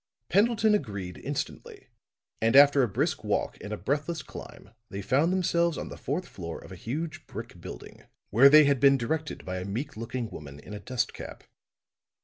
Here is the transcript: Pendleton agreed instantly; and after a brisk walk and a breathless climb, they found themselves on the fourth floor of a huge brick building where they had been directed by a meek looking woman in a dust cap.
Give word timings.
Pendleton 0.29 0.73
agreed 0.73 1.19
instantly; 1.19 1.89
and 2.41 2.55
after 2.55 2.81
a 2.81 2.87
brisk 2.87 3.23
walk 3.23 3.59
and 3.61 3.71
a 3.71 3.77
breathless 3.77 4.23
climb, 4.23 4.71
they 4.89 4.99
found 5.03 5.31
themselves 5.31 5.77
on 5.77 5.89
the 5.89 5.95
fourth 5.95 6.27
floor 6.27 6.59
of 6.59 6.71
a 6.71 6.75
huge 6.75 7.27
brick 7.27 7.61
building 7.61 8.05
where 8.31 8.49
they 8.49 8.63
had 8.63 8.79
been 8.79 8.97
directed 8.97 9.45
by 9.45 9.59
a 9.59 9.63
meek 9.65 9.95
looking 9.95 10.27
woman 10.31 10.57
in 10.59 10.73
a 10.73 10.79
dust 10.79 11.13
cap. 11.13 11.43